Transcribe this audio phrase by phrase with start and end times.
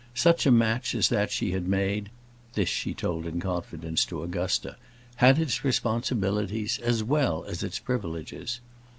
[0.15, 2.09] Such a match as that she had made
[2.55, 4.75] this she told in confidence to Augusta
[5.17, 8.61] had its responsibilities as well as its privileges.